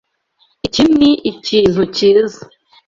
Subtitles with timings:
[0.67, 2.41] Iki ni ikintu cyiza.